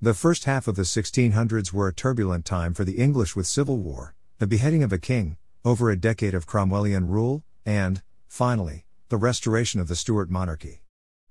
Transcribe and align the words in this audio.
The 0.00 0.14
first 0.14 0.44
half 0.44 0.68
of 0.68 0.76
the 0.76 0.82
1600s 0.82 1.72
were 1.72 1.88
a 1.88 1.92
turbulent 1.92 2.44
time 2.44 2.72
for 2.72 2.84
the 2.84 2.98
English 2.98 3.34
with 3.34 3.48
civil 3.48 3.78
war, 3.78 4.14
the 4.38 4.46
beheading 4.46 4.84
of 4.84 4.92
a 4.92 4.98
king, 4.98 5.38
over 5.64 5.90
a 5.90 5.96
decade 5.96 6.34
of 6.34 6.46
Cromwellian 6.46 7.08
rule, 7.08 7.42
and, 7.66 8.00
finally, 8.28 8.86
the 9.08 9.16
restoration 9.16 9.80
of 9.80 9.88
the 9.88 9.96
Stuart 9.96 10.30
monarchy. 10.30 10.82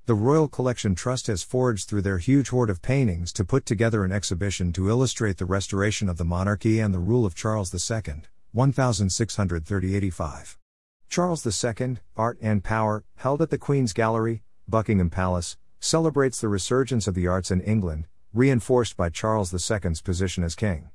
The 0.06 0.16
Royal 0.16 0.50
Collection 0.50 0.96
Trust 0.96 1.28
has 1.28 1.44
forged 1.44 1.88
through 1.88 2.02
their 2.02 2.18
huge 2.18 2.50
hoard 2.50 2.70
of 2.70 2.82
paintings 2.82 3.32
to 3.34 3.46
put 3.46 3.66
together 3.66 4.04
an 4.04 4.12
exhibition 4.12 4.74
to 4.74 4.90
illustrate 4.90 5.38
the 5.38 5.46
restoration 5.46 6.10
of 6.10 6.18
the 6.18 6.26
monarchy 6.26 6.82
and 6.82 6.94
the 6.94 7.00
rule 7.00 7.26
of 7.26 7.36
Charles 7.36 7.74
II, 7.74 8.24
1630 8.52 9.96
85. 9.96 10.58
Charles 11.08 11.64
II, 11.64 12.00
Art 12.18 12.38
and 12.42 12.66
Power, 12.66 13.06
held 13.16 13.42
at 13.42 13.50
the 13.50 13.58
Queen's 13.58 13.94
Gallery, 13.94 14.44
Buckingham 14.68 15.10
Palace, 15.10 15.56
celebrates 15.80 16.42
the 16.42 16.50
resurgence 16.50 17.08
of 17.08 17.16
the 17.16 17.28
arts 17.28 17.50
in 17.50 17.62
England, 17.62 18.08
reinforced 18.38 18.96
by 18.96 19.10
Charles 19.10 19.52
II's 19.52 20.02
position 20.02 20.44
as 20.44 20.54
king. 20.54 20.92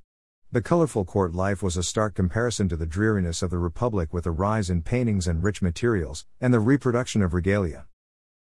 The 0.52 0.62
colorful 0.62 1.04
court 1.04 1.34
life 1.34 1.60
was 1.60 1.76
a 1.76 1.82
stark 1.82 2.14
comparison 2.14 2.68
to 2.68 2.76
the 2.76 2.86
dreariness 2.86 3.42
of 3.42 3.50
the 3.50 3.58
Republic 3.58 4.14
with 4.14 4.26
a 4.26 4.30
rise 4.30 4.70
in 4.70 4.82
paintings 4.82 5.26
and 5.26 5.42
rich 5.42 5.60
materials, 5.60 6.24
and 6.40 6.54
the 6.54 6.60
reproduction 6.60 7.20
of 7.20 7.34
regalia. 7.34 7.86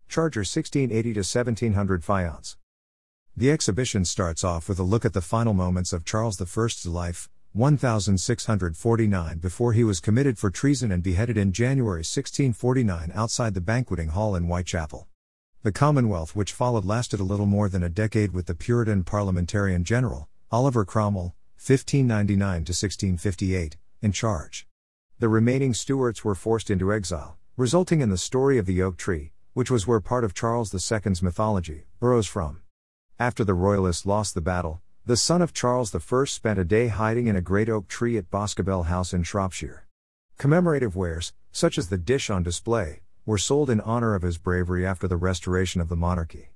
Charger 0.08 0.42
1680 0.42 1.14
to 1.14 1.20
1700 1.22 2.04
Faience. 2.04 2.58
The 3.36 3.50
exhibition 3.50 4.06
starts 4.06 4.44
off 4.44 4.70
with 4.70 4.78
a 4.78 4.84
look 4.84 5.04
at 5.04 5.14
the 5.14 5.22
final 5.22 5.56
moments 5.56 5.92
of 5.92 6.06
Charles 6.06 6.40
I's 6.40 6.86
life, 6.86 7.28
1649 7.54 9.40
before 9.40 9.74
he 9.74 9.84
was 9.84 10.00
committed 10.00 10.38
for 10.38 10.52
treason 10.52 10.92
and 10.92 11.02
beheaded 11.02 11.38
in 11.38 11.54
January 11.54 12.02
1649 12.02 13.12
outside 13.16 13.56
the 13.56 13.62
banqueting 13.62 14.10
hall 14.10 14.36
in 14.36 14.44
Whitechapel. 14.44 15.08
The 15.66 15.72
Commonwealth 15.72 16.36
which 16.36 16.54
followed 16.54 16.86
lasted 16.86 17.20
a 17.20 17.24
little 17.24 17.48
more 17.48 17.70
than 17.70 17.82
a 17.82 17.90
decade 17.90 18.34
with 18.34 18.46
the 18.46 18.54
Puritan 18.54 19.04
parliamentarian 19.04 19.84
general, 19.84 20.30
Oliver 20.52 20.86
Cromwell, 20.86 21.34
1599 21.58 22.38
to 22.38 22.70
1658, 22.70 23.76
in 24.00 24.12
charge. 24.12 24.68
The 25.18 25.28
remaining 25.28 25.74
Stuarts 25.74 26.24
were 26.24 26.36
forced 26.36 26.70
into 26.70 26.94
exile, 26.94 27.40
resulting 27.58 28.02
in 28.02 28.12
the 28.12 28.18
story 28.20 28.60
of 28.60 28.68
the 28.68 28.84
oak 28.84 28.96
tree, 28.96 29.32
which 29.54 29.72
was 29.72 29.88
where 29.88 30.00
part 30.00 30.24
of 30.24 30.36
Charles 30.36 30.72
II's 30.72 31.24
mythology 31.24 31.86
arose 32.00 32.28
from. 32.28 32.62
After 33.18 33.44
the 33.44 33.56
Royalists 33.56 34.06
lost 34.06 34.36
the 34.36 34.42
battle, 34.42 34.84
the 35.04 35.18
son 35.18 35.42
of 35.42 35.52
Charles 35.52 35.96
I 35.96 36.26
spent 36.26 36.60
a 36.60 36.64
day 36.64 36.90
hiding 36.90 37.26
in 37.26 37.36
a 37.36 37.42
great 37.42 37.70
oak 37.70 37.88
tree 37.88 38.20
at 38.20 38.30
Boscobel 38.30 38.84
House 38.84 39.14
in 39.16 39.24
Shropshire. 39.24 39.88
Commemorative 40.38 40.96
wares, 40.96 41.34
such 41.52 41.80
as 41.80 41.88
the 41.90 41.98
dish 41.98 42.30
on 42.30 42.44
display, 42.44 43.02
were 43.26 43.40
sold 43.40 43.72
in 43.72 43.82
honor 43.82 44.14
of 44.14 44.22
his 44.22 44.38
bravery 44.38 44.86
after 44.86 45.08
the 45.08 45.18
restoration 45.18 45.82
of 45.82 45.90
the 45.90 45.96
monarchy. 45.96 46.50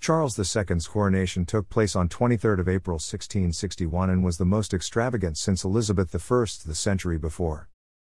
Charles 0.00 0.36
II's 0.36 0.88
coronation 0.88 1.46
took 1.46 1.68
place 1.68 1.94
on 1.94 2.08
23 2.08 2.54
April 2.66 2.96
1661 2.96 4.10
and 4.10 4.24
was 4.24 4.36
the 4.36 4.44
most 4.44 4.74
extravagant 4.74 5.38
since 5.38 5.62
Elizabeth 5.62 6.12
I 6.12 6.18
the 6.66 6.74
century 6.74 7.16
before. 7.16 7.68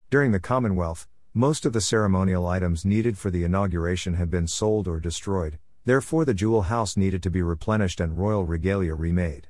During 0.10 0.32
the 0.32 0.40
Commonwealth, 0.40 1.08
most 1.34 1.66
of 1.66 1.74
the 1.74 1.82
ceremonial 1.82 2.48
items 2.48 2.86
needed 2.86 3.18
for 3.18 3.30
the 3.30 3.44
inauguration 3.44 4.14
had 4.14 4.30
been 4.30 4.48
sold 4.48 4.88
or 4.88 5.02
destroyed, 5.02 5.60
therefore 5.84 6.24
the 6.24 6.34
jewel 6.34 6.64
house 6.64 6.96
needed 6.96 7.22
to 7.24 7.30
be 7.30 7.42
replenished 7.42 8.00
and 8.00 8.18
royal 8.18 8.46
regalia 8.46 8.96
remade. 8.96 9.50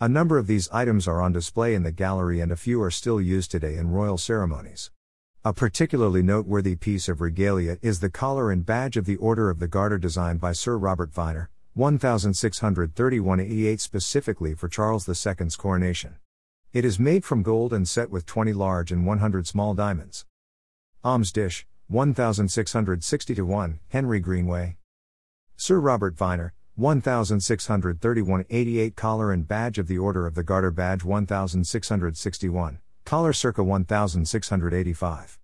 A 0.00 0.08
number 0.08 0.36
of 0.36 0.48
these 0.48 0.68
items 0.70 1.06
are 1.06 1.22
on 1.22 1.32
display 1.32 1.74
in 1.74 1.84
the 1.84 1.92
gallery 1.92 2.40
and 2.40 2.50
a 2.50 2.56
few 2.56 2.82
are 2.82 2.90
still 2.90 3.20
used 3.20 3.52
today 3.52 3.76
in 3.76 3.90
royal 3.90 4.18
ceremonies. 4.18 4.90
A 5.44 5.52
particularly 5.52 6.20
noteworthy 6.20 6.74
piece 6.74 7.08
of 7.08 7.20
regalia 7.20 7.78
is 7.80 8.00
the 8.00 8.10
collar 8.10 8.50
and 8.50 8.66
badge 8.66 8.96
of 8.96 9.04
the 9.04 9.14
Order 9.18 9.50
of 9.50 9.60
the 9.60 9.68
Garter 9.68 9.96
designed 9.96 10.40
by 10.40 10.50
Sir 10.50 10.76
Robert 10.76 11.12
Vyner, 11.12 11.46
1631 11.74 13.38
88 13.38 13.80
specifically 13.80 14.54
for 14.54 14.68
Charles 14.68 15.08
II's 15.08 15.54
coronation. 15.54 16.16
It 16.72 16.84
is 16.84 16.98
made 16.98 17.24
from 17.24 17.44
gold 17.44 17.72
and 17.72 17.88
set 17.88 18.10
with 18.10 18.26
20 18.26 18.52
large 18.52 18.90
and 18.90 19.06
100 19.06 19.46
small 19.46 19.74
diamonds. 19.74 20.26
Alms 21.04 21.30
dish, 21.30 21.68
1660 21.86 23.40
1, 23.40 23.78
Henry 23.90 24.18
Greenway. 24.18 24.76
Sir 25.56 25.78
Robert 25.78 26.16
Vyner, 26.16 26.50
1631 26.74 28.44
88 28.50 28.96
Collar 28.96 29.32
and 29.32 29.46
badge 29.46 29.78
of 29.78 29.86
the 29.86 29.98
Order 29.98 30.26
of 30.26 30.34
the 30.34 30.42
Garter 30.42 30.72
badge 30.72 31.04
1661. 31.04 32.80
Collar 33.08 33.32
circa 33.32 33.64
1685. 33.64 35.40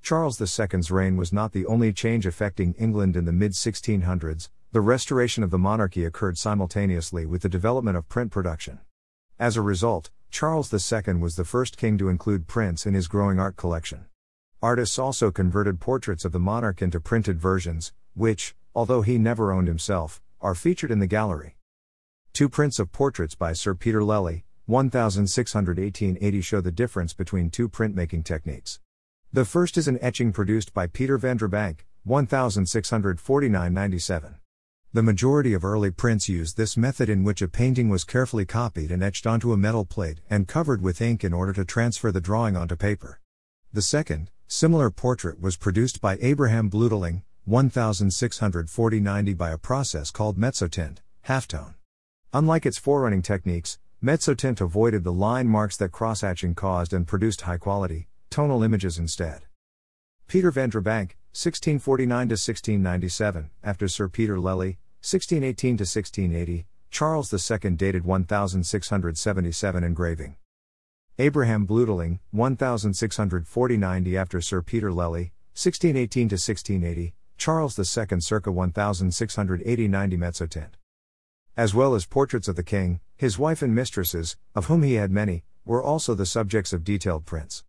Charles 0.00 0.40
II's 0.40 0.92
reign 0.92 1.16
was 1.16 1.32
not 1.32 1.50
the 1.50 1.66
only 1.66 1.92
change 1.92 2.24
affecting 2.24 2.72
England 2.74 3.16
in 3.16 3.24
the 3.24 3.32
mid 3.32 3.50
1600s, 3.50 4.48
the 4.70 4.80
restoration 4.80 5.42
of 5.42 5.50
the 5.50 5.58
monarchy 5.58 6.04
occurred 6.04 6.38
simultaneously 6.38 7.26
with 7.26 7.42
the 7.42 7.48
development 7.48 7.96
of 7.96 8.08
print 8.08 8.30
production. 8.30 8.78
As 9.40 9.56
a 9.56 9.60
result, 9.60 10.12
Charles 10.30 10.72
II 10.72 11.14
was 11.14 11.34
the 11.34 11.44
first 11.44 11.76
king 11.76 11.98
to 11.98 12.08
include 12.08 12.46
prints 12.46 12.86
in 12.86 12.94
his 12.94 13.08
growing 13.08 13.40
art 13.40 13.56
collection. 13.56 14.04
Artists 14.62 14.96
also 14.96 15.32
converted 15.32 15.80
portraits 15.80 16.24
of 16.24 16.30
the 16.30 16.38
monarch 16.38 16.80
into 16.80 17.00
printed 17.00 17.40
versions, 17.40 17.92
which, 18.14 18.54
although 18.72 19.02
he 19.02 19.18
never 19.18 19.50
owned 19.50 19.66
himself, 19.66 20.22
are 20.40 20.54
featured 20.54 20.92
in 20.92 21.00
the 21.00 21.08
gallery. 21.08 21.56
Two 22.32 22.48
prints 22.48 22.78
of 22.78 22.92
portraits 22.92 23.34
by 23.34 23.52
Sir 23.52 23.74
Peter 23.74 24.04
Lely, 24.04 24.44
1618-80 24.68 26.42
show 26.42 26.60
the 26.60 26.72
difference 26.72 27.12
between 27.12 27.50
two 27.50 27.68
printmaking 27.68 28.24
techniques. 28.24 28.80
The 29.32 29.44
first 29.44 29.76
is 29.76 29.88
an 29.88 29.98
etching 30.00 30.32
produced 30.32 30.72
by 30.72 30.86
Peter 30.86 31.18
van 31.18 31.36
der 31.36 31.48
Bank, 31.48 31.86
1649-97. 32.08 34.36
The 34.92 35.02
majority 35.02 35.54
of 35.54 35.64
early 35.64 35.90
prints 35.90 36.28
used 36.28 36.56
this 36.56 36.76
method 36.76 37.08
in 37.08 37.24
which 37.24 37.42
a 37.42 37.48
painting 37.48 37.88
was 37.88 38.04
carefully 38.04 38.44
copied 38.44 38.92
and 38.92 39.02
etched 39.02 39.26
onto 39.26 39.52
a 39.52 39.56
metal 39.56 39.84
plate 39.84 40.20
and 40.30 40.46
covered 40.46 40.80
with 40.80 41.02
ink 41.02 41.24
in 41.24 41.32
order 41.32 41.52
to 41.52 41.64
transfer 41.64 42.12
the 42.12 42.20
drawing 42.20 42.56
onto 42.56 42.76
paper. 42.76 43.20
The 43.72 43.82
second, 43.82 44.30
similar 44.46 44.90
portrait 44.90 45.40
was 45.40 45.56
produced 45.56 46.00
by 46.00 46.16
Abraham 46.20 46.70
Blooteling, 46.70 47.22
1640-90 47.48 49.36
by 49.36 49.50
a 49.50 49.58
process 49.58 50.12
called 50.12 50.38
mezzotint, 50.38 50.98
halftone. 51.26 51.74
Unlike 52.32 52.66
its 52.66 52.78
forerunning 52.78 53.22
techniques, 53.22 53.78
Mezzotint 54.04 54.60
avoided 54.60 55.02
the 55.02 55.12
line 55.14 55.48
marks 55.48 55.78
that 55.78 55.90
cross-hatching 55.90 56.54
caused 56.54 56.92
and 56.92 57.06
produced 57.06 57.40
high-quality, 57.40 58.06
tonal 58.28 58.62
images 58.62 58.98
instead. 58.98 59.46
Peter 60.26 60.50
van 60.50 60.68
der 60.68 60.82
Bank, 60.82 61.16
1649-1697, 61.32 63.48
after 63.62 63.88
Sir 63.88 64.10
Peter 64.10 64.38
Lely, 64.38 64.76
1618-1680, 65.02 66.66
Charles 66.90 67.32
II 67.32 67.70
dated 67.70 68.04
1677 68.04 69.82
engraving. 69.82 70.36
Abraham 71.18 71.66
Blooteling, 71.66 72.18
1640-90 72.34 74.20
after 74.20 74.42
Sir 74.42 74.60
Peter 74.60 74.92
Lely, 74.92 75.32
1618-1680, 75.54 77.14
Charles 77.38 77.78
II 77.78 78.20
circa 78.20 78.50
1680-90 78.50 80.18
Mezzotint 80.18 80.72
as 81.56 81.72
well 81.72 81.94
as 81.94 82.04
portraits 82.04 82.48
of 82.48 82.56
the 82.56 82.64
king, 82.64 82.98
his 83.16 83.38
wife 83.38 83.62
and 83.62 83.72
mistresses, 83.72 84.36
of 84.56 84.66
whom 84.66 84.82
he 84.82 84.94
had 84.94 85.12
many, 85.12 85.44
were 85.64 85.82
also 85.82 86.12
the 86.12 86.26
subjects 86.26 86.72
of 86.72 86.82
detailed 86.82 87.24
prints. 87.24 87.62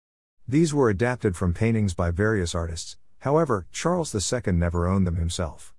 These 0.48 0.74
were 0.74 0.90
adapted 0.90 1.36
from 1.36 1.54
paintings 1.54 1.94
by 1.94 2.10
various 2.10 2.56
artists, 2.56 2.98
however, 3.20 3.68
Charles 3.72 4.14
II 4.16 4.54
never 4.54 4.88
owned 4.88 5.06
them 5.06 5.18
himself. 5.18 5.74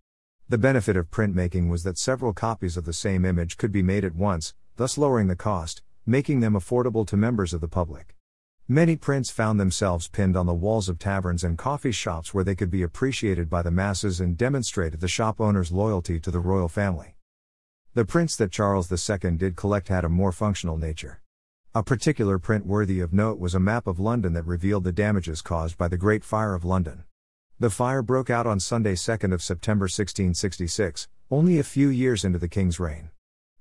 The 0.49 0.57
benefit 0.57 0.97
of 0.97 1.11
printmaking 1.11 1.69
was 1.69 1.83
that 1.83 1.99
several 1.99 2.33
copies 2.33 2.77
of 2.77 2.85
the 2.85 2.93
same 2.93 3.25
image 3.25 3.57
could 3.57 3.73
be 3.73 3.83
made 3.83 4.05
at 4.05 4.15
once, 4.15 4.55
thus 4.77 4.97
lowering 4.97 5.27
the 5.27 5.35
cost, 5.35 5.83
making 6.07 6.39
them 6.39 6.55
affordable 6.55 7.05
to 7.09 7.17
members 7.17 7.53
of 7.53 7.61
the 7.61 7.67
public. 7.67 8.15
Many 8.69 8.95
prints 8.95 9.31
found 9.31 9.59
themselves 9.59 10.07
pinned 10.07 10.37
on 10.37 10.47
the 10.47 10.55
walls 10.55 10.89
of 10.89 11.01
taverns 11.01 11.43
and 11.43 11.59
coffee 11.59 11.91
shops 11.91 12.33
where 12.33 12.45
they 12.45 12.55
could 12.55 12.71
be 12.71 12.83
appreciated 12.83 13.51
by 13.51 13.63
the 13.63 13.73
masses 13.73 14.21
and 14.21 14.39
demonstrated 14.39 15.01
the 15.01 15.09
shop 15.09 15.41
owner's 15.41 15.73
loyalty 15.73 16.21
to 16.21 16.31
the 16.31 16.41
royal 16.41 16.69
family. 16.69 17.16
The 17.97 18.05
prints 18.05 18.37
that 18.37 18.53
Charles 18.53 18.93
II 18.93 19.39
did 19.39 19.57
collect 19.57 19.89
had 19.89 20.05
a 20.05 20.11
more 20.11 20.31
functional 20.31 20.77
nature. 20.77 21.23
A 21.75 21.83
particular 21.83 22.39
print 22.39 22.67
worthy 22.67 23.01
of 23.01 23.15
note 23.15 23.39
was 23.39 23.55
a 23.55 23.59
map 23.59 23.87
of 23.87 23.99
London 23.99 24.35
that 24.35 24.45
revealed 24.45 24.85
the 24.85 24.93
damages 24.93 25.41
caused 25.41 25.79
by 25.79 25.89
the 25.89 25.97
Great 25.97 26.23
Fire 26.23 26.53
of 26.53 26.63
London. 26.63 27.05
The 27.59 27.71
fire 27.71 28.03
broke 28.03 28.29
out 28.29 28.47
on 28.47 28.61
Sunday 28.61 28.97
2nd 28.97 29.33
of 29.33 29.41
September 29.41 29.85
1666, 29.85 31.09
only 31.31 31.59
a 31.59 31.63
few 31.63 31.89
years 31.89 32.23
into 32.23 32.39
the 32.39 32.51
king's 32.51 32.79
reign. 32.79 33.13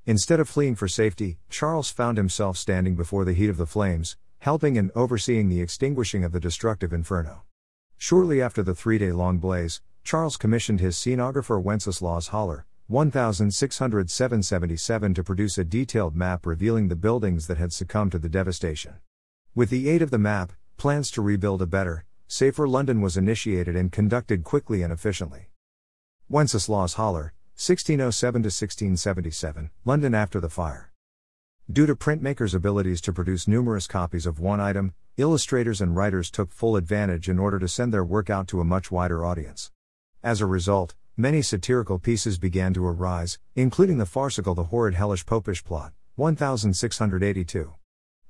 Instead 0.06 0.42
of 0.42 0.50
fleeing 0.50 0.76
for 0.76 0.90
safety, 0.90 1.38
Charles 1.50 1.90
found 1.90 2.18
himself 2.18 2.58
standing 2.58 2.98
before 2.98 3.24
the 3.24 3.32
heat 3.32 3.50
of 3.50 3.56
the 3.56 3.66
flames, 3.66 4.18
helping 4.40 4.78
and 4.78 4.92
overseeing 4.96 5.48
the 5.48 5.62
extinguishing 5.62 6.26
of 6.26 6.34
the 6.34 6.42
destructive 6.42 6.92
inferno. 6.92 7.44
Shortly 7.98 8.42
after 8.42 8.64
the 8.64 8.76
three 8.76 8.98
day 8.98 9.14
long 9.14 9.38
blaze, 9.38 9.80
Charles 10.04 10.36
commissioned 10.36 10.82
his 10.82 10.98
scenographer 10.98 11.64
Wenceslaus 11.64 12.28
Hollar, 12.32 12.66
1677 12.88 15.14
to 15.16 15.24
produce 15.24 15.58
a 15.58 15.64
detailed 15.64 16.16
map 16.16 16.46
revealing 16.46 16.88
the 16.88 16.96
buildings 16.96 17.48
that 17.48 17.58
had 17.58 17.74
succumbed 17.74 18.12
to 18.12 18.20
the 18.20 18.30
devastation. 18.30 18.94
With 19.56 19.72
the 19.72 19.90
aid 19.90 20.04
of 20.04 20.12
the 20.12 20.20
map, 20.20 20.54
plans 20.78 21.10
to 21.12 21.24
rebuild 21.24 21.64
a 21.64 21.66
better, 21.66 22.06
safer 22.28 22.68
London 22.68 23.02
was 23.02 23.18
initiated 23.18 23.76
and 23.76 23.92
conducted 23.92 24.44
quickly 24.44 24.84
and 24.84 24.94
efficiently. 24.94 25.50
Wenceslaus 26.30 26.94
Hollar, 26.94 27.34
1607 27.56 28.44
to 28.44 28.48
1677, 28.48 29.72
London 29.84 30.14
after 30.14 30.40
the 30.40 30.48
fire. 30.48 30.92
Due 31.72 31.88
to 31.88 31.96
printmakers' 31.96 32.54
abilities 32.54 33.02
to 33.02 33.12
produce 33.12 33.48
numerous 33.48 33.88
copies 33.88 34.28
of 34.28 34.40
one 34.40 34.60
item, 34.60 34.94
illustrators 35.18 35.82
and 35.82 35.96
writers 35.96 36.30
took 36.30 36.52
full 36.52 36.76
advantage 36.76 37.30
in 37.30 37.40
order 37.40 37.58
to 37.58 37.68
send 37.68 37.92
their 37.92 38.06
work 38.06 38.30
out 38.30 38.48
to 38.48 38.62
a 38.62 38.64
much 38.64 38.92
wider 38.92 39.26
audience. 39.26 39.72
As 40.22 40.40
a 40.40 40.46
result, 40.46 40.94
many 41.18 41.42
satirical 41.42 41.98
pieces 41.98 42.38
began 42.38 42.74
to 42.74 42.86
arise, 42.86 43.40
including 43.56 43.98
the 43.98 44.06
farcical 44.06 44.54
The 44.54 44.66
Horrid 44.66 44.96
Hellish 44.96 45.26
Popish 45.26 45.64
Plot, 45.64 45.94
1682. 46.16 47.74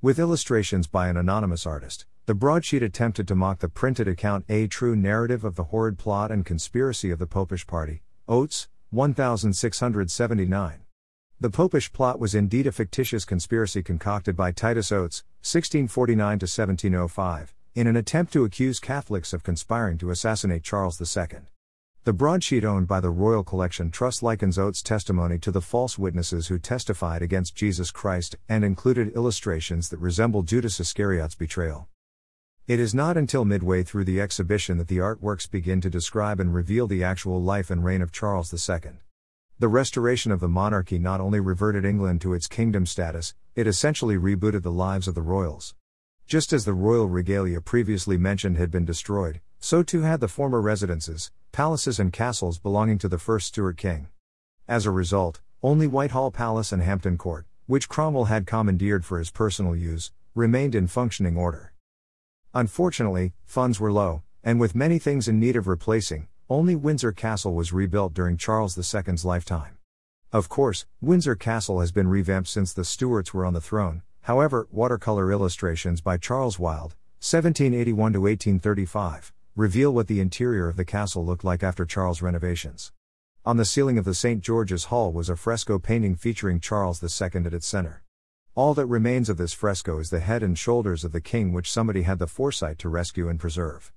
With 0.02 0.20
illustrations 0.20 0.86
by 0.86 1.08
an 1.08 1.18
anonymous 1.18 1.66
artist, 1.66 2.06
the 2.28 2.36
broadsheet 2.36 2.84
attempted 2.84 3.28
to 3.28 3.36
mock 3.36 3.60
the 3.60 3.70
printed 3.70 4.08
account 4.08 4.46
A 4.50 4.68
True 4.68 4.96
Narrative 4.96 5.44
of 5.44 5.56
the 5.56 5.66
Horrid 5.66 5.98
Plot 5.98 6.32
and 6.32 6.46
Conspiracy 6.46 7.10
of 7.10 7.18
the 7.18 7.26
Popish 7.26 7.66
Party, 7.66 8.04
Oates, 8.28 8.68
1679. 8.92 10.81
The 11.40 11.50
Popish 11.50 11.92
plot 11.92 12.20
was 12.20 12.36
indeed 12.36 12.68
a 12.68 12.72
fictitious 12.72 13.26
conspiracy 13.26 13.81
concocted 13.81 14.36
by 14.36 14.52
Titus 14.52 14.92
Oates, 14.92 15.24
1649 15.42 16.40
1705, 16.40 17.56
in 17.74 17.88
an 17.88 17.96
attempt 17.96 18.31
to 18.34 18.46
accuse 18.46 18.80
Catholics 18.80 19.34
of 19.34 19.44
conspiring 19.44 19.98
to 19.98 20.12
assassinate 20.12 20.64
Charles 20.64 21.02
II. 21.02 21.40
The 22.06 22.13
broadsheet 22.13 22.63
owned 22.63 22.88
by 22.88 23.00
the 23.00 23.10
Royal 23.10 23.44
Collection 23.44 23.90
Trust 23.90 24.22
likens 24.22 24.60
Oates' 24.60 24.84
testimony 24.84 25.40
to 25.40 25.50
the 25.50 25.60
false 25.60 25.98
witnesses 25.98 26.50
who 26.50 26.60
testified 26.60 27.24
against 27.24 27.56
Jesus 27.56 27.90
Christ 27.90 28.36
and 28.48 28.63
included 28.63 29.16
illustrations 29.16 29.90
that 29.90 29.98
resemble 29.98 30.44
Judas 30.44 30.80
Iscariot's 30.80 31.34
betrayal. 31.34 31.88
It 32.68 32.80
is 32.80 32.94
not 32.94 33.18
until 33.18 33.44
midway 33.44 33.81
through 33.81 34.04
the 34.04 34.22
exhibition 34.22 34.78
that 34.78 34.88
the 34.88 35.00
artworks 35.00 35.50
begin 35.50 35.81
to 35.81 35.90
describe 35.90 36.40
and 36.40 36.54
reveal 36.54 36.86
the 36.86 37.04
actual 37.04 37.42
life 37.42 37.72
and 37.72 37.84
reign 37.84 38.04
of 38.04 38.12
Charles 38.12 38.54
II. 38.54 39.00
The 39.57 39.68
restoration 39.68 40.31
of 40.31 40.42
the 40.42 40.48
monarchy 40.48 41.00
not 41.00 41.19
only 41.19 41.40
reverted 41.40 41.86
England 41.86 42.22
to 42.22 42.36
its 42.36 42.46
kingdom 42.46 42.86
status, 42.86 43.34
it 43.56 43.66
essentially 43.66 44.16
rebooted 44.16 44.62
the 44.62 44.72
lives 44.72 45.07
of 45.07 45.16
the 45.16 45.24
royals. 45.24 45.74
Just 46.28 46.54
as 46.54 46.66
the 46.66 46.74
royal 46.74 47.07
regalia 47.07 47.62
previously 47.62 48.19
mentioned 48.19 48.57
had 48.57 48.69
been 48.69 48.86
destroyed, 48.86 49.42
so 49.66 49.82
too 49.82 50.02
had 50.02 50.20
the 50.20 50.28
former 50.28 50.62
residences, 50.62 51.32
palaces, 51.52 52.00
and 52.00 52.14
castles 52.14 52.60
belonging 52.60 53.00
to 53.00 53.08
the 53.08 53.18
first 53.18 53.48
Stuart 53.48 53.78
king. 53.78 54.08
As 54.68 54.86
a 54.86 54.92
result, 54.92 55.42
only 55.64 55.88
Whitehall 55.88 56.30
Palace 56.30 56.72
and 56.72 56.84
Hampton 56.84 57.18
Court, 57.18 57.48
which 57.66 57.90
Cromwell 57.90 58.26
had 58.26 58.46
commandeered 58.46 59.04
for 59.04 59.18
his 59.18 59.32
personal 59.32 59.76
use, 59.76 60.12
remained 60.36 60.76
in 60.76 60.86
functioning 60.86 61.36
order. 61.36 61.74
Unfortunately, 62.54 63.34
funds 63.44 63.80
were 63.80 63.92
low, 63.92 64.22
and 64.44 64.60
with 64.60 64.76
many 64.76 65.00
things 65.00 65.28
in 65.28 65.40
need 65.40 65.56
of 65.56 65.68
replacing, 65.68 66.28
only 66.48 66.76
Windsor 66.76 67.12
Castle 67.12 67.56
was 67.56 67.74
rebuilt 67.74 68.14
during 68.14 68.38
Charles 68.38 68.78
II's 68.78 69.26
lifetime. 69.26 69.80
Of 70.32 70.48
course, 70.48 70.86
Windsor 71.02 71.36
Castle 71.36 71.80
has 71.80 71.92
been 71.92 72.08
revamped 72.08 72.50
since 72.50 72.72
the 72.72 72.86
Stuarts 72.86 73.34
were 73.34 73.48
on 73.48 73.54
the 73.54 73.62
throne, 73.62 74.04
however, 74.22 74.68
watercolor 74.70 75.32
illustrations 75.32 76.02
by 76.02 76.18
Charles 76.18 76.60
Wild, 76.60 76.94
1781 77.20 77.98
1835, 77.98 79.34
reveal 79.56 79.94
what 79.94 80.07
the 80.07 80.19
interior 80.19 80.68
of 80.68 80.75
the 80.75 80.84
castle 80.84 81.25
looked 81.25 81.46
like 81.46 81.63
after 81.63 81.86
Charles' 81.86 82.22
renovations. 82.22 82.92
On 83.46 83.56
the 83.56 83.63
ceiling 83.63 83.98
of 83.98 84.04
the 84.04 84.13
St. 84.13 84.42
George's 84.42 84.86
Hall 84.86 85.13
was 85.13 85.30
a 85.30 85.38
fresco 85.38 85.80
painting 85.80 86.16
featuring 86.16 86.60
Charles 86.60 87.02
II 87.02 87.46
at 87.46 87.54
its 87.54 87.66
center. 87.66 88.04
All 88.54 88.74
that 88.74 88.88
remains 88.88 89.30
of 89.30 89.38
this 89.38 89.54
fresco 89.54 90.00
is 90.00 90.10
the 90.10 90.19
head 90.19 90.44
and 90.44 90.57
shoulders 90.57 91.04
of 91.04 91.13
the 91.13 91.22
king, 91.22 91.54
which 91.54 91.72
somebody 91.72 92.02
had 92.02 92.19
the 92.19 92.28
foresight 92.28 92.80
to 92.80 92.90
rescue 92.90 93.30
and 93.30 93.40
preserve. 93.40 93.94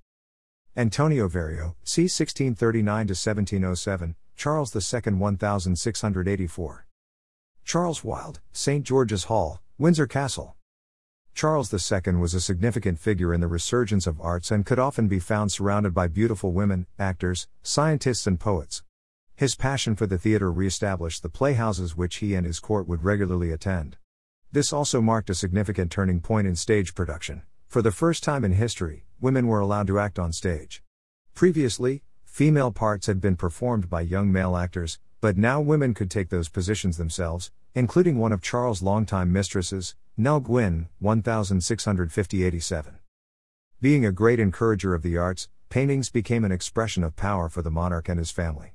Antonio 0.77 1.27
Verrio, 1.27 1.75
c. 1.83 2.03
1639 2.03 3.07
1707, 3.07 4.15
Charles 4.37 4.73
II 4.73 5.13
1684. 5.13 6.85
Charles 7.65 8.03
Wild, 8.03 8.39
St. 8.53 8.85
George's 8.85 9.25
Hall, 9.25 9.61
Windsor 9.77 10.07
Castle. 10.07 10.55
Charles 11.39 11.73
II 11.73 12.15
was 12.15 12.33
a 12.33 12.41
significant 12.41 12.99
figure 12.99 13.33
in 13.33 13.39
the 13.39 13.47
resurgence 13.47 14.05
of 14.05 14.19
arts 14.19 14.51
and 14.51 14.65
could 14.65 14.77
often 14.77 15.07
be 15.07 15.19
found 15.19 15.53
surrounded 15.53 15.93
by 15.93 16.09
beautiful 16.09 16.51
women, 16.51 16.85
actors, 16.99 17.47
scientists, 17.63 18.27
and 18.27 18.37
poets. 18.37 18.83
His 19.37 19.55
passion 19.55 19.95
for 19.95 20.05
the 20.05 20.17
theater 20.17 20.51
re 20.51 20.67
established 20.67 21.23
the 21.23 21.29
playhouses 21.29 21.95
which 21.95 22.17
he 22.17 22.35
and 22.35 22.45
his 22.45 22.59
court 22.59 22.89
would 22.89 23.05
regularly 23.05 23.53
attend. 23.53 23.95
This 24.51 24.73
also 24.73 24.99
marked 24.99 25.29
a 25.29 25.33
significant 25.33 25.93
turning 25.93 26.19
point 26.19 26.45
in 26.45 26.57
stage 26.57 26.93
production. 26.93 27.43
For 27.69 27.81
the 27.81 27.93
first 27.93 28.21
time 28.21 28.43
in 28.43 28.51
history, 28.51 29.05
women 29.21 29.47
were 29.47 29.61
allowed 29.61 29.87
to 29.87 29.99
act 29.99 30.19
on 30.19 30.33
stage. 30.33 30.83
Previously, 31.35 32.03
female 32.25 32.73
parts 32.73 33.07
had 33.07 33.21
been 33.21 33.37
performed 33.37 33.89
by 33.89 34.01
young 34.01 34.29
male 34.29 34.57
actors, 34.57 34.99
but 35.21 35.37
now 35.37 35.61
women 35.61 35.93
could 35.93 36.11
take 36.11 36.27
those 36.27 36.49
positions 36.49 36.97
themselves, 36.97 37.49
including 37.73 38.17
one 38.17 38.33
of 38.33 38.41
Charles' 38.41 38.81
longtime 38.81 39.31
mistresses, 39.31 39.95
Nell 40.21 40.41
Gwyn, 40.41 40.89
1650 40.99 42.43
87. 42.43 42.97
Being 43.79 44.05
a 44.05 44.11
great 44.11 44.37
encourager 44.37 44.93
of 44.93 45.01
the 45.01 45.15
arts, 45.15 45.47
paintings 45.69 46.09
became 46.09 46.43
an 46.43 46.51
expression 46.51 47.05
of 47.05 47.15
power 47.15 47.47
for 47.47 47.61
the 47.61 47.71
monarch 47.71 48.09
and 48.09 48.19
his 48.19 48.29
family. 48.29 48.73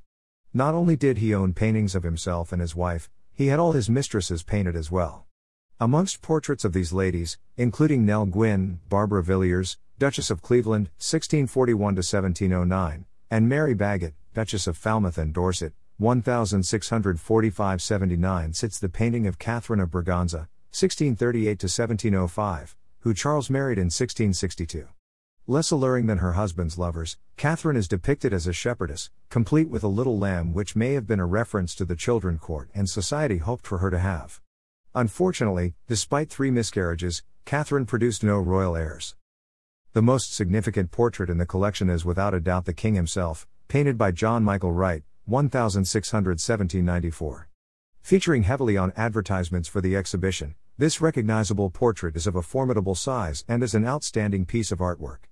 Not 0.55 0.73
only 0.73 0.97
did 0.97 1.19
he 1.19 1.35
own 1.35 1.53
paintings 1.53 1.95
of 1.95 2.03
himself 2.03 2.51
and 2.51 2.63
his 2.63 2.75
wife, 2.75 3.11
he 3.35 3.49
had 3.49 3.61
all 3.61 3.73
his 3.73 3.91
mistresses 3.91 4.43
painted 4.43 4.75
as 4.75 4.91
well. 4.91 5.27
Amongst 5.79 6.23
portraits 6.23 6.65
of 6.65 6.73
these 6.73 6.95
ladies, 6.95 7.37
including 7.59 8.07
Nell 8.07 8.25
Gwyn, 8.25 8.81
Barbara 8.89 9.23
Villiers, 9.23 9.77
Duchess 9.99 10.31
of 10.31 10.41
Cleveland, 10.41 10.87
1641 10.97 11.79
1709, 11.79 13.05
and 13.31 13.49
Mary 13.51 13.75
Bagot, 13.75 14.15
Duchess 14.33 14.67
of 14.67 14.79
Falmouth 14.79 15.19
and 15.19 15.35
Dorset, 15.35 15.75
1645 15.99 17.83
79, 17.83 18.55
sits 18.55 18.79
the 18.79 18.89
painting 18.89 19.27
of 19.27 19.39
Catherine 19.39 19.81
of 19.81 19.91
Braganza, 19.91 20.49
1638 20.75 21.61
to 21.61 21.67
1705, 21.67 22.77
who 22.99 23.15
Charles 23.15 23.49
married 23.49 23.79
in 23.79 23.85
1662. 23.85 24.89
Less 25.47 25.71
alluring 25.71 26.07
than 26.07 26.19
her 26.19 26.33
husband's 26.33 26.77
lovers, 26.77 27.17
Catherine 27.37 27.77
is 27.77 27.87
depicted 27.87 28.33
as 28.33 28.49
a 28.49 28.53
shepherdess, 28.53 29.09
complete 29.31 29.69
with 29.69 29.85
a 29.85 29.89
little 29.89 30.19
lamb, 30.19 30.53
which 30.53 30.75
may 30.75 30.95
have 30.95 31.07
been 31.07 31.21
a 31.21 31.27
reference 31.27 31.77
to 31.77 31.85
the 31.85 31.95
children 31.95 32.39
court 32.39 32.71
and 32.75 32.91
society 32.91 33.39
hoped 33.39 33.69
for 33.69 33.79
her 33.79 33.89
to 33.89 34.01
have. 34.01 34.41
Unfortunately, 34.97 35.75
despite 35.87 36.29
three 36.29 36.51
miscarriages, 36.51 37.23
Catherine 37.45 37.87
produced 37.87 38.25
no 38.25 38.41
royal 38.41 38.75
heirs. 38.75 39.15
The 39.93 40.03
most 40.03 40.35
significant 40.35 40.91
portrait 40.91 41.31
in 41.31 41.39
the 41.39 41.47
collection 41.47 41.89
is 41.89 42.05
without 42.05 42.35
a 42.35 42.41
doubt 42.41 42.65
the 42.65 42.73
king 42.73 42.97
himself, 42.97 43.47
painted 43.69 43.97
by 43.97 44.11
John 44.11 44.43
Michael 44.43 44.73
Wright, 44.73 45.05
1617 45.27 47.45
Featuring 48.03 48.43
heavily 48.43 48.77
on 48.77 48.93
advertisements 48.97 49.69
for 49.69 49.81
the 49.81 49.95
exhibition, 49.95 50.57
this 50.77 51.01
recognizable 51.01 51.71
portrait 51.71 52.17
is 52.17 52.27
of 52.27 52.35
a 52.35 52.43
formidable 52.43 52.97
size 52.97 53.45
and 53.47 53.63
is 53.63 53.75
an 53.75 53.87
outstanding 53.87 54.45
piece 54.45 54.73
of 54.73 54.81
artwork. 54.81 55.29